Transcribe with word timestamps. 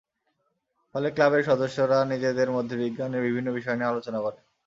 ফলে 0.95 1.07
ক্লাবের 1.11 1.43
সদস্যরা 1.43 1.97
নিজেদের 2.05 2.49
মধ্যে 2.51 2.75
বিজ্ঞানের 2.77 3.25
বিভিন্ন 3.27 3.49
বিষয় 3.53 3.77
নিয়ে 3.77 3.91
আলোচনা 3.91 4.19
করে। 4.21 4.39